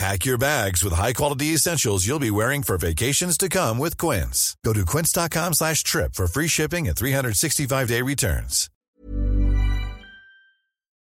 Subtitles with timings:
[0.00, 4.56] Pack your bags with high-quality essentials you'll be wearing for vacations to come with Quince.
[4.64, 8.70] Go to quince.com slash trip for free shipping and 365-day returns.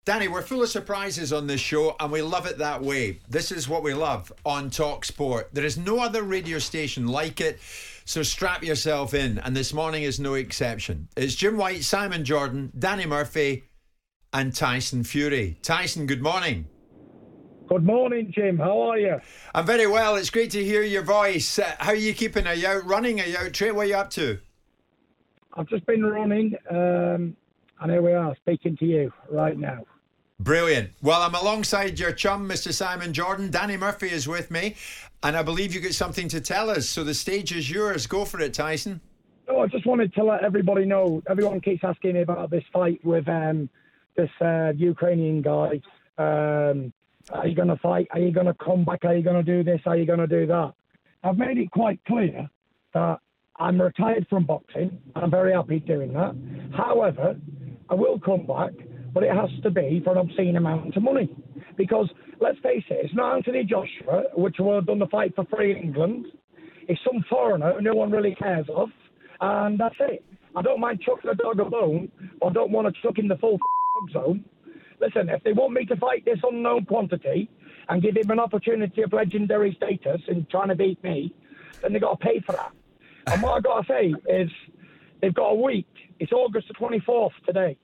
[0.04, 3.20] Danny, we're full of surprises on this show, and we love it that way.
[3.30, 5.48] This is what we love on Talk Sport.
[5.54, 7.60] There is no other radio station like it,
[8.04, 11.08] so strap yourself in, and this morning is no exception.
[11.16, 13.64] It's Jim White, Simon Jordan, Danny Murphy,
[14.34, 15.56] and Tyson Fury.
[15.62, 16.66] Tyson, good morning.
[17.72, 18.58] Good morning, Jim.
[18.58, 19.18] How are you?
[19.54, 20.16] I'm very well.
[20.16, 21.58] It's great to hear your voice.
[21.58, 22.46] Uh, how are you keeping?
[22.46, 23.18] Are you out running?
[23.18, 23.76] Are you out training?
[23.76, 24.38] What are you up to?
[25.54, 27.34] I've just been running, um,
[27.80, 29.86] and here we are speaking to you right now.
[30.38, 30.90] Brilliant.
[31.00, 32.74] Well, I'm alongside your chum, Mr.
[32.74, 33.50] Simon Jordan.
[33.50, 34.76] Danny Murphy is with me,
[35.22, 36.86] and I believe you got something to tell us.
[36.86, 38.06] So the stage is yours.
[38.06, 39.00] Go for it, Tyson.
[39.48, 41.22] Oh, I just wanted to let everybody know.
[41.26, 43.70] Everyone keeps asking me about this fight with um,
[44.14, 45.80] this uh, Ukrainian guy.
[46.18, 46.92] Um,
[47.32, 48.08] are you going to fight?
[48.10, 49.04] Are you going to come back?
[49.04, 49.80] Are you going to do this?
[49.86, 50.72] Are you going to do that?
[51.24, 52.48] I've made it quite clear
[52.94, 53.18] that
[53.58, 54.98] I'm retired from boxing.
[55.14, 56.34] I'm very happy doing that.
[56.76, 57.36] However,
[57.88, 58.72] I will come back,
[59.14, 61.34] but it has to be for an obscene amount of money.
[61.76, 62.10] Because
[62.40, 65.72] let's face it, it's not Anthony Joshua, which will have done the fight for free
[65.72, 66.26] in England.
[66.88, 68.88] It's some foreigner who no one really cares of,
[69.40, 70.24] and that's it.
[70.54, 72.10] I don't mind chucking a dog a bone,
[72.40, 73.58] but I don't want to chuck in the full
[74.12, 74.44] zone
[75.02, 77.50] listen, if they want me to fight this unknown quantity
[77.88, 81.34] and give him an opportunity of legendary status in trying to beat me,
[81.82, 82.72] then they got to pay for that.
[83.26, 84.50] And what I got to say is
[85.20, 85.88] they've got a week.
[86.20, 87.76] It's August the 24th today.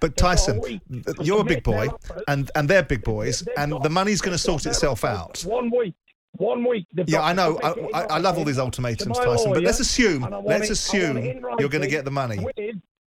[0.00, 0.80] But Tyson,
[1.20, 1.88] you're a big boy,
[2.28, 5.42] and, and they're big boys, and the money's going to sort itself out.
[5.46, 5.94] One week.
[6.32, 6.86] One week.
[7.06, 7.58] Yeah, I know.
[7.62, 9.52] I, I, I, love all these ultimatums, Tyson.
[9.52, 11.18] But let's assume, let's assume
[11.58, 12.44] you're going to get the money.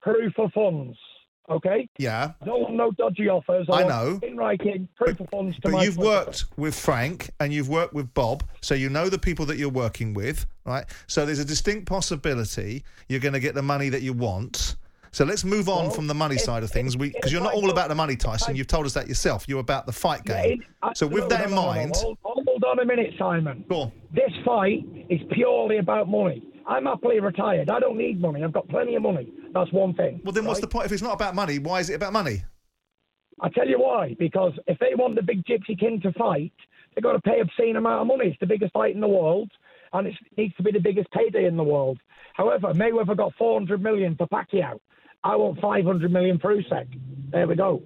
[0.03, 0.99] Proof of funds.
[1.51, 1.89] Okay.
[1.99, 2.33] Yeah.
[2.47, 3.67] Want no dodgy offers.
[3.71, 4.21] I, I know.
[4.23, 8.13] In writing, proof of funds to But you've worked with Frank and you've worked with
[8.15, 10.85] Bob, so you know the people that you're working with, right?
[11.09, 14.77] So there's a distinct possibility you're going to get the money that you want.
[15.11, 17.53] So let's move on Well, from the money if- side of things, because you're not
[17.55, 18.57] all about the money, Tyson.
[18.57, 19.45] You've told us that yourself.
[19.47, 20.65] You're about the fight Yeah, game.
[20.85, 21.67] it- So with no, that in no, no, no.
[21.69, 23.65] mind, Hold, hold on a minute, Simon.
[23.69, 23.93] go on.
[24.15, 26.43] This fight is purely about money.
[26.67, 27.69] I'm happily retired.
[27.69, 28.43] I don't need money.
[28.45, 29.29] I've got plenty of money.
[29.53, 30.21] That's one thing.
[30.25, 30.87] Well, then what's the point?
[30.87, 32.43] If it's not about money, why is it about money?
[33.41, 34.15] I tell you why.
[34.19, 36.53] Because if they want the big Gypsy King to fight,
[36.95, 38.29] they've got to pay obscene amount of money.
[38.31, 39.51] It's the biggest fight in the world,
[39.93, 41.99] and it needs to be the biggest payday in the world.
[42.35, 44.79] However, Mayweather got 400 million for Pacquiao.
[45.25, 46.99] I want 500 million for Usyk.
[47.31, 47.83] There we go.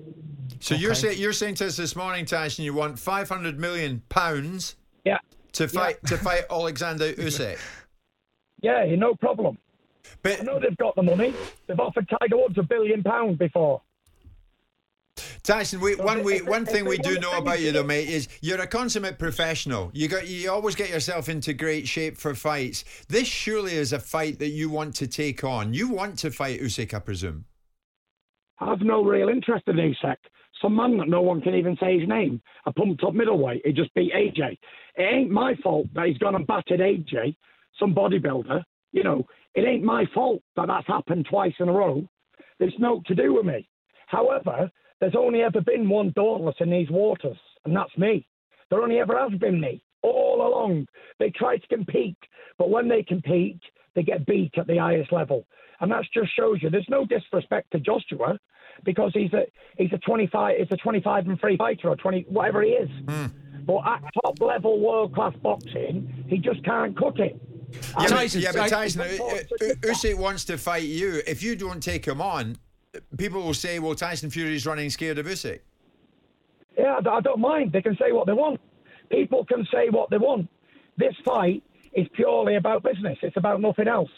[0.60, 4.76] So you're saying you're saying to us this morning, Tyson, you want 500 million pounds
[5.04, 5.18] Yeah.
[5.52, 7.58] to fight to fight Alexander Usyk.
[8.62, 9.58] Yeah, no problem.
[10.26, 11.32] But I know they've got the money.
[11.68, 13.80] They've offered Tiger Woods a billion pounds before.
[15.44, 18.60] Tyson, we, one we, one thing we do know about you, though, mate, is you're
[18.60, 19.92] a consummate professional.
[19.94, 22.84] You got you always get yourself into great shape for fights.
[23.08, 25.72] This surely is a fight that you want to take on.
[25.72, 27.44] You want to fight Usyk, I presume.
[28.58, 30.16] I've no real interest in Usyk.
[30.60, 32.42] Some man that no one can even say his name.
[32.66, 33.62] A pumped up middleweight.
[33.64, 34.58] He just beat AJ.
[34.96, 37.36] It ain't my fault that he's gone and battered AJ,
[37.78, 38.64] some bodybuilder.
[38.90, 39.26] You know,
[39.56, 42.06] it ain't my fault that that's happened twice in a row.
[42.58, 43.68] There's no to do with me.
[44.06, 44.70] However,
[45.00, 48.28] there's only ever been one dauntless in these waters, and that's me.
[48.70, 50.86] There only ever has been me all along.
[51.18, 52.18] They try to compete,
[52.58, 53.60] but when they compete,
[53.94, 55.46] they get beat at the highest level,
[55.80, 56.68] and that just shows you.
[56.68, 58.38] There's no disrespect to Joshua
[58.84, 59.46] because he's a
[59.78, 62.90] he's a 25 he's a 25 and three fighter or 20 whatever he is.
[63.08, 63.26] Hmm.
[63.66, 67.40] But at top level world class boxing, he just can't cut it.
[67.70, 71.22] Yeah, And- but, yeah, but Tyson, It's U- U- Usyk wants to fight you.
[71.26, 72.56] If you don't take him on,
[73.16, 75.60] people will say, "Well, Tyson Fury's running scared of Usyk."
[76.78, 77.72] Yeah, I don't mind.
[77.72, 78.60] They can say what they want.
[79.10, 80.48] People can say what they want.
[80.96, 81.62] This fight
[81.94, 83.18] is purely about business.
[83.22, 84.10] It's about nothing else.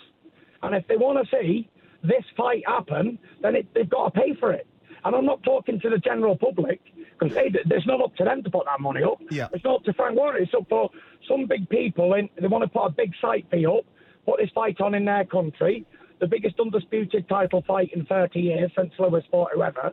[0.62, 1.68] And if they want to see
[2.02, 4.66] this fight happen, then it, they've got to pay for it.
[5.04, 6.80] And I'm not talking to the general public
[7.18, 9.18] because it's not up to them to put that money up.
[9.30, 9.48] Yeah.
[9.52, 10.42] It's not up to Frank Warren.
[10.42, 10.90] It's up for
[11.28, 12.14] some big people.
[12.14, 13.84] And they want to put a big site fee up,
[14.24, 15.86] put this fight on in their country,
[16.20, 19.92] the biggest undisputed title fight in 30 years since Lewis fought whoever.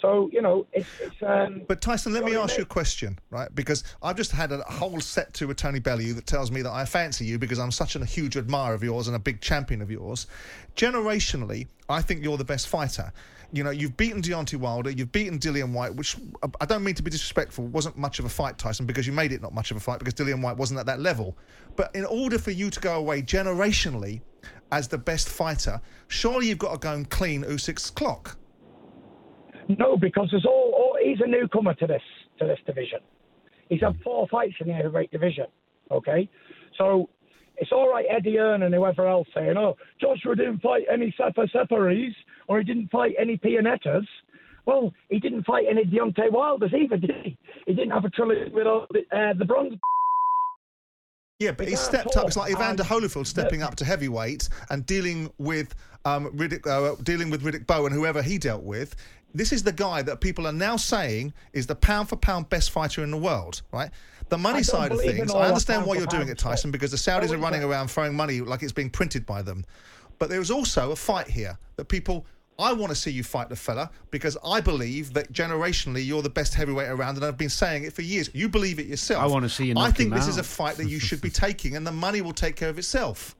[0.00, 0.88] So you know, it's.
[1.00, 3.52] it's um, But Tyson, let me ask you a question, right?
[3.54, 6.72] Because I've just had a whole set to with Tony Bellew that tells me that
[6.72, 9.80] I fancy you because I'm such a huge admirer of yours and a big champion
[9.80, 10.26] of yours.
[10.76, 13.12] Generationally, I think you're the best fighter.
[13.54, 16.96] You know, you've beaten Deontay Wilder, you've beaten Dillian Whyte, which uh, I don't mean
[16.96, 19.70] to be disrespectful, wasn't much of a fight, Tyson, because you made it not much
[19.70, 21.38] of a fight because Dillian Whyte wasn't at that level.
[21.76, 24.22] But in order for you to go away generationally
[24.72, 28.36] as the best fighter, surely you've got to go and clean Usyk's clock.
[29.68, 32.02] No, because there's all, all he's a newcomer to this
[32.40, 32.98] to this division.
[33.68, 35.46] He's had four fights in the heavyweight division.
[35.92, 36.28] Okay,
[36.76, 37.08] so
[37.56, 38.04] it's all right.
[38.10, 42.14] Eddie Hearn and whoever else saying, "Oh, Joshua didn't fight any Sepa Separis
[42.48, 44.06] or he didn't fight any Pianettas."
[44.66, 47.36] Well, he didn't fight any Deontay Wilders either, did he?
[47.66, 49.74] He didn't have a trilogy with all the, uh, the bronze.
[51.38, 52.28] Yeah, but he stepped up.
[52.28, 55.74] It's like Evander Holyfield stepping up to heavyweight and dealing with
[56.04, 58.94] um, Riddick, uh, dealing with Riddick Bowe and whoever he dealt with.
[59.34, 62.70] This is the guy that people are now saying is the pound for pound best
[62.70, 63.90] fighter in the world, right?
[64.28, 67.32] The money side of things, I understand why you're doing it, Tyson, because the Saudis
[67.32, 69.64] are running around throwing money like it's being printed by them.
[70.20, 72.24] But there's also a fight here that people.
[72.58, 76.30] I want to see you fight the fella because I believe that generationally you're the
[76.30, 78.30] best heavyweight around, and I've been saying it for years.
[78.32, 79.22] You believe it yourself.
[79.22, 81.30] I wanna see you I think him this is a fight that you should be
[81.46, 83.34] taking, and the money will take care of itself.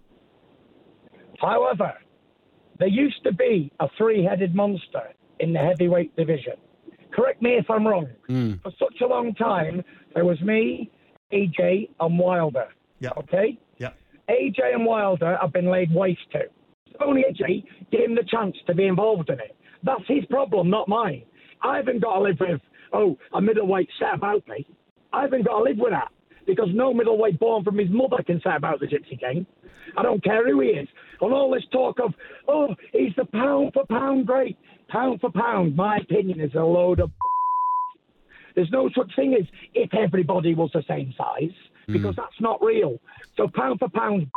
[1.40, 1.93] However,
[2.78, 5.02] there used to be a three-headed monster
[5.38, 6.55] in the heavyweight division.
[7.12, 8.08] Correct me if I'm wrong.
[8.26, 8.55] Hmm.
[8.62, 9.84] For such a long time,
[10.14, 10.90] there was me,
[11.32, 12.69] AJ, and Wilder.
[12.99, 13.10] Yeah.
[13.17, 13.58] Okay.
[13.78, 13.90] Yeah.
[14.28, 16.40] AJ and Wilder have been laid waste to.
[17.00, 19.56] Only AJ gave him the chance to be involved in it.
[19.82, 21.25] That's his problem, not mine.
[21.62, 22.61] I haven't got to live with,
[22.93, 24.67] oh, a middleweight set about me.
[25.12, 26.11] I haven't got to live with that
[26.46, 29.46] because no middleweight born from his mother can say about the Gypsy King.
[29.96, 30.88] I don't care who he is.
[31.20, 32.12] And all this talk of,
[32.49, 34.56] oh, he's the pound for pound great.
[34.88, 37.11] Pound for pound, my opinion is a load of.
[38.55, 41.55] There's no such thing as if everybody was the same size
[41.87, 42.17] because mm.
[42.17, 42.99] that's not real.
[43.37, 44.31] So pound for pound.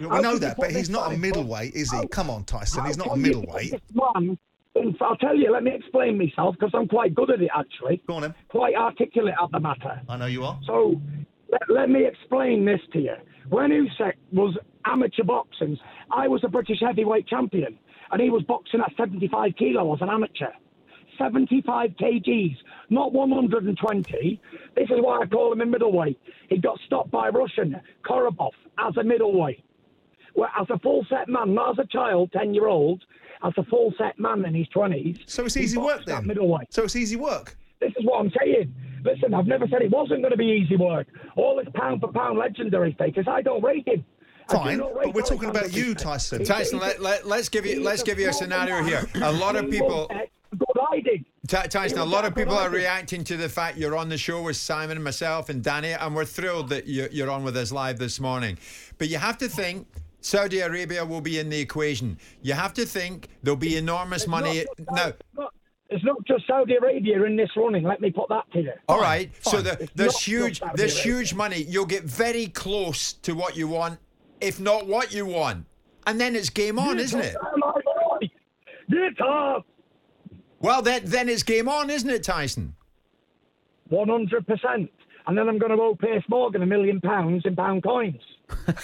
[0.00, 2.06] We know that, but he's not a middleweight, is he?
[2.08, 2.84] Come on, Tyson.
[2.84, 3.82] He's not a can you put middleweight.
[3.94, 4.38] man
[5.00, 8.02] I'll tell you, let me explain myself because I'm quite good at it actually.
[8.06, 8.34] Go on, then.
[8.48, 10.00] Quite articulate at the matter.
[10.08, 10.58] I know you are.
[10.66, 11.00] So
[11.50, 13.14] let, let me explain this to you.
[13.48, 15.78] When Usyk was amateur boxing,
[16.10, 17.78] I was a British heavyweight champion,
[18.10, 20.52] and he was boxing at 75 kilo as an amateur.
[21.18, 22.56] 75 kgs,
[22.90, 24.40] not 120.
[24.74, 26.20] This is why I call him a middleweight.
[26.50, 29.64] He got stopped by Russian Korobov as a middleweight.
[30.36, 33.02] Well, as a full set man, not as a child, 10 year old,
[33.42, 35.20] as a full set man in his 20s.
[35.26, 36.26] So it's easy work boxed at then.
[36.26, 36.72] Middleweight.
[36.72, 37.56] So it's easy work.
[37.80, 38.74] This is what I'm saying.
[39.04, 41.06] Listen, I've never said it wasn't going to be easy work.
[41.36, 44.04] All this pound for pound legendary status, I don't rate him.
[44.48, 46.44] Fine, but we're talking about you, Tyson.
[46.44, 49.04] Tyson, let, let, let's give you let's a give you a scenario here.
[49.16, 50.08] A lot of people.
[50.08, 50.28] was,
[51.48, 54.42] Good Tyson, a lot of people are reacting to the fact you're on the show
[54.42, 58.20] with Simon myself and Danny, and we're thrilled that you're on with us live this
[58.20, 58.56] morning.
[58.98, 59.86] But you have to think
[60.26, 62.18] Saudi Arabia will be in the equation.
[62.42, 64.58] You have to think there'll be enormous money.
[64.58, 65.52] It's not- Now, it's not-
[65.88, 67.84] It's not just Saudi Arabia in this running.
[67.84, 68.72] Let me put that to you.
[68.88, 69.30] all right.
[69.42, 71.62] So the, there's huge, there's huge money.
[71.68, 74.00] You'll get very close to what you want,
[74.40, 75.64] if not what you want,
[76.08, 77.36] and then it's game on, isn't it?
[77.36, 78.28] Am
[78.90, 79.64] Get up.
[80.58, 82.74] Well, then then it's game on, isn't it, Tyson?
[83.92, 84.88] 100%.
[85.28, 88.20] And then I'm going to owe Piers Morgan a million pounds in pound coins.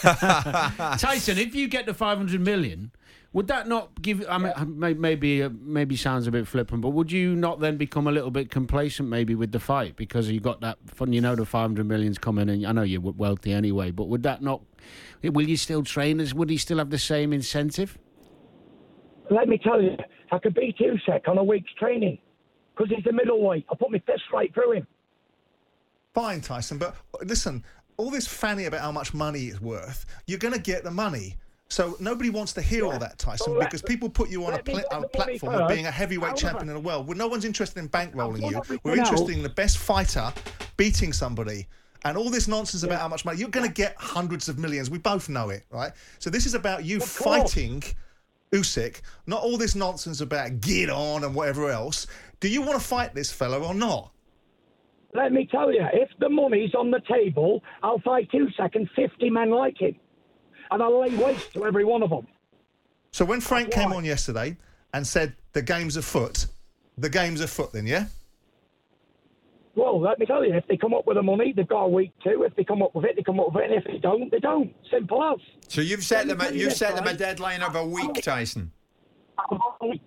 [0.98, 2.90] Tyson, if you get the 500 million,
[3.32, 4.24] would that not give?
[4.28, 7.76] I mean, may- maybe uh, maybe sounds a bit flippant, but would you not then
[7.76, 11.12] become a little bit complacent maybe with the fight because you got that fun?
[11.12, 13.90] You know, the 500 million's coming, and I know you're wealthy anyway.
[13.90, 14.62] But would that not?
[15.22, 16.20] Will you still train?
[16.20, 17.96] As would he still have the same incentive?
[19.30, 19.96] Let me tell you,
[20.30, 22.18] I could beat Usyk on a week's training
[22.76, 23.64] because he's a middleweight.
[23.70, 24.86] I'll put my fist right through him.
[26.12, 27.64] Fine, Tyson, but listen,
[27.96, 31.36] all this fanny about how much money it's worth, you're going to get the money.
[31.68, 34.52] So nobody wants to hear all that, Tyson, So let- because people put you on
[34.52, 37.06] a, me a platform of being a heavyweight champion in the world.
[37.08, 38.78] Well, no one's interested in bankrolling you.
[38.84, 40.32] We're interested in the best fighter
[40.76, 41.66] beating somebody.
[42.04, 44.90] And all this nonsense about how much money you're going to get hundreds of millions.
[44.90, 45.92] We both know it, right?
[46.18, 47.82] So this is about you fighting
[48.52, 52.06] Usyk, not all this nonsense about get on and whatever else.
[52.40, 54.11] Do you want to fight this fellow or not?
[55.14, 59.30] Let me tell you, if the money's on the table, I'll fight Usyk and 50
[59.30, 59.94] men like him.
[60.70, 62.26] And I'll lay waste to every one of them.
[63.10, 63.96] So when Frank That's came why.
[63.96, 64.56] on yesterday
[64.94, 66.46] and said the game's afoot,
[66.96, 68.06] the game's afoot then, yeah?
[69.74, 71.88] Well, let me tell you, if they come up with the money, they've got a
[71.88, 72.42] week to.
[72.42, 73.70] If they come up with it, they come up with it.
[73.70, 74.74] And if they don't, they don't.
[74.90, 75.38] Simple as.
[75.68, 76.40] So you've set them.
[76.40, 78.70] A, Let me tell you you've this, set them a deadline of a week, Tyson.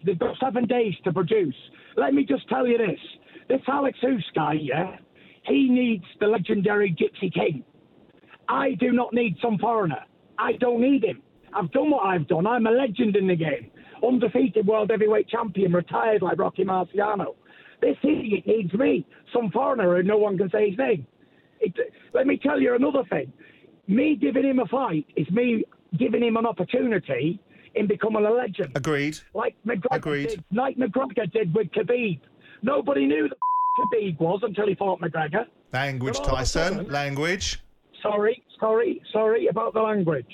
[0.05, 1.55] They've got seven days to produce.
[1.97, 2.99] Let me just tell you this.
[3.47, 4.97] This Alex Hoos guy, yeah,
[5.45, 7.63] he needs the legendary Gypsy King.
[8.47, 10.03] I do not need some foreigner.
[10.37, 11.21] I don't need him.
[11.53, 12.45] I've done what I've done.
[12.47, 13.71] I'm a legend in the game.
[14.05, 17.35] Undefeated world heavyweight champion, retired like Rocky Marciano.
[17.81, 21.07] This idiot needs me, some foreigner who no one can say his name.
[21.59, 21.73] It,
[22.13, 23.31] let me tell you another thing.
[23.87, 25.63] Me giving him a fight is me
[25.97, 27.39] giving him an opportunity
[27.75, 29.17] in becoming a legend Agreed.
[29.33, 30.29] like McGregor Agreed.
[30.29, 32.19] did, like McGregor did with Khabib.
[32.63, 33.37] Nobody knew that
[33.93, 35.45] Khabib was until he fought McGregor.
[35.73, 36.87] Language, But all of a Tyson.
[36.89, 37.61] Language.
[38.01, 40.25] Sorry, sorry, sorry about the language.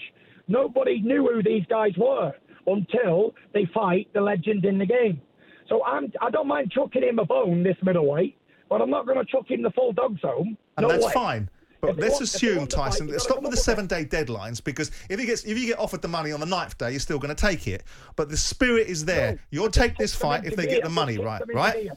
[0.48, 2.34] Nobody knew who these guys were
[2.68, 5.22] until they fight the legend in the game.
[5.70, 8.38] So I'm, I don't mind chucking him a bone, this middleweight,
[8.70, 10.58] but I'm not going to chuck him the full dog's home.
[10.78, 11.13] And no that's way.
[11.13, 11.50] fine.
[11.80, 15.20] But If let's assume, to fight, Tyson, stop with the seven day deadlines because if
[15.20, 17.36] you get if you get offered the money on the ninth day, you're still going
[17.36, 17.84] to take it.
[18.16, 19.32] But the spirit is there.
[19.32, 21.90] No, You'll take this fight if they get the money right, right?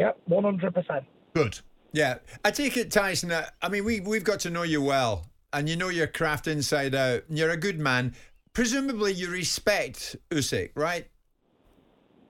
[0.00, 1.04] Yep, 100%.
[1.34, 1.60] Good.
[1.92, 3.30] Yeah, I take it, Tyson.
[3.30, 6.46] uh, I mean, we we've got to know you well, and you know your craft
[6.46, 7.24] inside out.
[7.28, 8.14] You're a good man.
[8.54, 11.06] Presumably, you respect Usyk, right?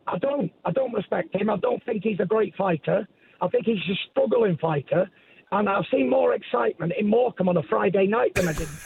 [0.06, 0.50] I don't.
[0.64, 1.48] I don't respect him.
[1.48, 3.06] I don't think he's a great fighter.
[3.40, 5.08] I think he's a struggling fighter.
[5.52, 8.68] And I've seen more excitement in Morecambe on a Friday night than I did.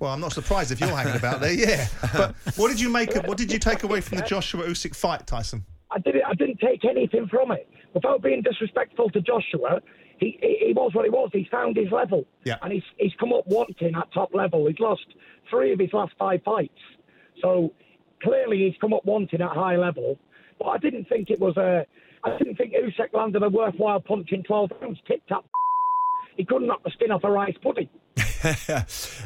[0.00, 1.52] Well, I'm not surprised if you're hanging about there.
[1.52, 1.88] Yeah.
[2.12, 3.16] But what did you make?
[3.16, 5.64] Of, what did you take away from the Joshua Usyk fight, Tyson?
[5.96, 6.22] I didn't.
[6.26, 9.80] I didn't take anything from it without being disrespectful to Joshua.
[10.18, 11.30] He, he, he was what he was.
[11.32, 12.56] He's found his level, Yeah.
[12.62, 14.66] and he's he's come up wanting at top level.
[14.66, 15.06] He's lost
[15.50, 16.78] three of his last five fights,
[17.40, 17.72] so
[18.22, 20.18] clearly he's come up wanting at high level.
[20.58, 21.86] But I didn't think it was a.
[22.24, 24.98] I didn't think Usyk landed a worthwhile punch in 12 rounds.
[25.06, 25.44] Tip tap.
[26.36, 27.88] He couldn't knock the skin off a rice pudding.
[28.44, 28.80] uh,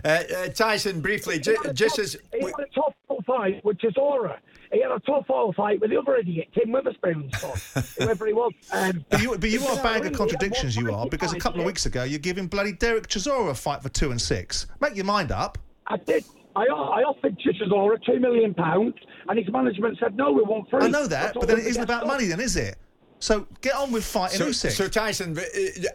[0.04, 3.64] uh, Tyson, briefly, He ju- had a just tough- as he had a full fight
[3.64, 4.36] with Chisora.
[4.72, 8.32] He had a tough full fight with the other idiot, Tim Witherspoon's son, whoever he
[8.32, 8.52] was.
[8.72, 11.60] Um, But you, but you are a bag of contradictions, you are, because a couple
[11.60, 14.66] of weeks ago you're giving bloody Derek Chisora a fight for two and six.
[14.80, 15.58] Make your mind up.
[15.88, 16.24] I did.
[16.54, 18.94] I, I offered Chisora two million pounds,
[19.28, 20.82] and his management said no, we want three.
[20.82, 22.76] I know that, but then it isn't about money, then, is it?
[23.20, 24.70] So get on with fighting So, Usyk.
[24.70, 25.42] so Tyson, uh,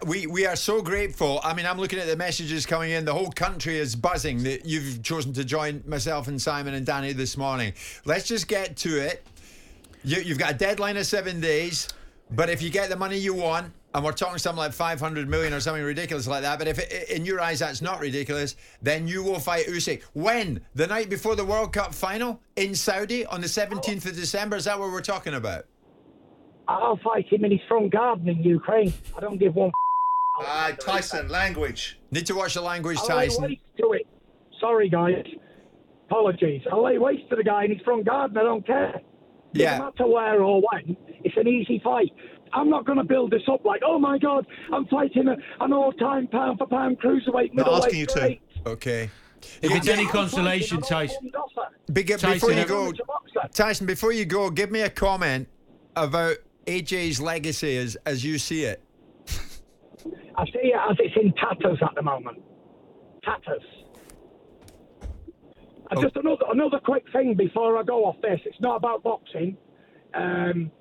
[0.05, 1.41] we, we are so grateful.
[1.43, 3.03] I mean, I'm looking at the messages coming in.
[3.03, 7.13] The whole country is buzzing that you've chosen to join myself and Simon and Danny
[7.13, 7.73] this morning.
[8.05, 9.25] Let's just get to it.
[10.03, 11.87] You, you've got a deadline of seven days,
[12.29, 15.53] but if you get the money you want, and we're talking something like 500 million
[15.53, 19.07] or something ridiculous like that, but if it, in your eyes that's not ridiculous, then
[19.07, 20.03] you will fight Usyk.
[20.13, 20.59] When?
[20.75, 24.57] The night before the World Cup final in Saudi on the 17th of December?
[24.57, 25.65] Is that what we're talking about?
[26.67, 28.93] I'll fight him in his front garden in Ukraine.
[29.15, 29.71] I don't give one.
[30.39, 31.99] Ah, Tyson, language.
[32.11, 33.43] Need to watch the language, I'll lay Tyson.
[33.43, 34.07] waste to it.
[34.59, 35.23] Sorry, guys.
[36.09, 36.61] Apologies.
[36.71, 38.37] I'll lay waste to the guy in his front garden.
[38.37, 39.01] I don't care.
[39.53, 39.77] Yeah.
[39.77, 42.11] No matter where or when, it's an easy fight.
[42.53, 45.73] I'm not going to build this up like, oh my God, I'm fighting a, an
[45.73, 48.37] all-time pound-for-pound cruiserweight Not middleweight asking you to.
[48.67, 49.09] Okay.
[49.61, 51.17] If it's any consolation, Tyson.
[51.25, 51.93] an all-time boxer.
[51.93, 52.93] Big, Tyson, before you go,
[53.53, 55.47] Tyson, before you go, give me a comment
[55.95, 58.81] about AJ's legacy as as you see it.
[60.37, 62.39] I see it as it's in tatters at the moment.
[63.23, 63.63] Tatters.
[65.91, 68.39] And just another another quick thing before I go off this.
[68.45, 69.57] It's not about boxing.
[70.13, 70.71] Um,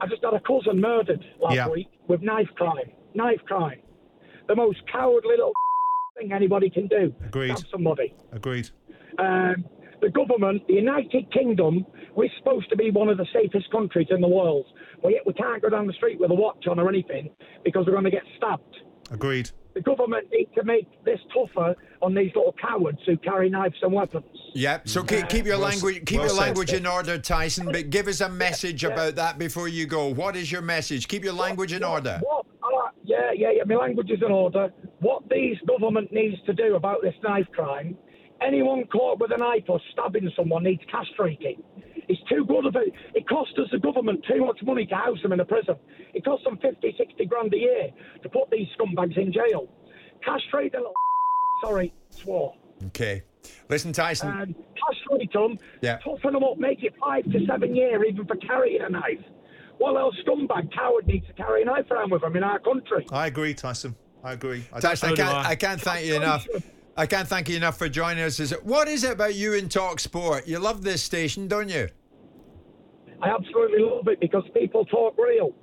[0.00, 1.68] I just had a cousin murdered last Yeah.
[1.68, 2.90] week with knife crime.
[3.14, 3.80] Knife crime.
[4.48, 5.52] The most cowardly little
[6.18, 7.14] thing anybody can do.
[7.24, 7.56] Agreed.
[7.58, 8.14] Stab somebody.
[8.32, 8.70] Agreed.
[9.18, 9.64] Um,
[10.02, 14.20] the government, the United Kingdom, we're supposed to be one of the safest countries in
[14.20, 14.66] the world.
[15.02, 17.30] But yet we can't go down the street with a watch on or anything
[17.64, 18.76] because we're going to get stabbed.
[19.10, 19.50] Agreed.
[19.74, 23.92] The government need to make this tougher on these little cowards who carry knives and
[23.92, 24.24] weapons.
[24.54, 24.88] Yep.
[24.88, 26.40] So keep, keep your Well language keep well your said.
[26.40, 27.66] language in order, Tyson.
[27.66, 28.90] But give us a message yeah.
[28.90, 30.08] about that before you go.
[30.08, 31.08] What is your message?
[31.08, 32.20] Keep your language in order.
[32.22, 32.46] What?
[32.62, 33.62] Uh, yeah, yeah, yeah.
[33.66, 34.72] My language is in order.
[35.00, 37.96] What these government needs to do about this knife crime,
[38.40, 41.62] anyone caught with a knife or stabbing someone needs castrating.
[42.08, 42.92] It's too good of it.
[43.14, 45.74] It costs us, the government, too much money to house them in a prison.
[46.14, 47.90] It costs them 50, 60 grand a year
[48.22, 49.68] to put these scumbags in jail.
[50.24, 50.94] Castrate the little
[51.64, 52.54] Sorry, swore.
[52.88, 53.22] Okay.
[53.68, 54.28] Listen, Tyson.
[54.28, 55.98] And castrate them, Yeah.
[55.98, 59.24] toughen them up, make it five to seven year even for carrying a knife.
[59.78, 63.06] What else scumbag coward needs to carry a knife around with them in our country?
[63.10, 63.94] I agree, Tyson.
[64.22, 64.64] I agree.
[64.72, 65.48] I Tyson, I can't I.
[65.50, 66.46] I can't thank you enough.
[66.96, 68.40] I can't thank you enough for joining us.
[68.40, 70.46] Is it, what is it about you in Talk Sport?
[70.46, 71.88] You love this station, don't you?
[73.22, 75.54] I absolutely love it because people talk real.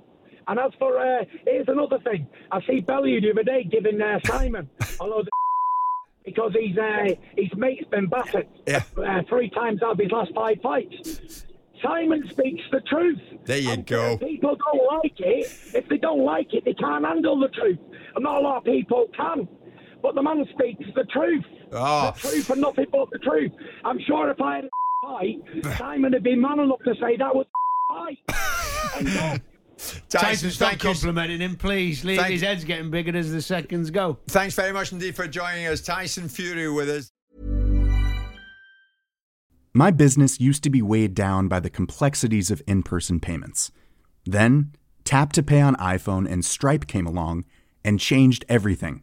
[0.46, 2.26] And as for, uh, here's another thing.
[2.52, 4.68] I see Bellew the other day giving uh, Simon
[5.00, 5.28] a load of
[6.24, 8.82] because he's, uh, his mate's been battered Yeah.
[8.96, 11.46] uh, three times out of his last five fights.
[11.82, 13.18] Simon speaks the truth.
[13.44, 14.14] There you And, go.
[14.14, 15.46] uh, people don't like it.
[15.74, 17.78] If they don't like it, they can't handle the truth.
[18.14, 19.48] And not a lot of people can.
[20.04, 21.44] But the man speaks the truth.
[21.72, 22.12] Oh.
[22.22, 23.50] The truth and nothing but the truth.
[23.86, 24.68] I'm sure if I had a
[25.64, 27.46] fight, Simon would be man enough to say that was
[27.90, 27.94] a
[28.28, 28.98] fight.
[28.98, 29.36] and no,
[30.10, 30.90] Tyson, stop thank you.
[30.90, 32.04] complimenting him, please.
[32.04, 34.18] Leave- Thank- His head's getting bigger as the seconds go.
[34.28, 35.80] Thanks very much indeed for joining us.
[35.80, 37.10] Tyson Fury with us.
[39.72, 43.72] My business used to be weighed down by the complexities of in person payments.
[44.26, 44.72] Then,
[45.04, 47.46] Tap to Pay on iPhone and Stripe came along
[47.82, 49.02] and changed everything.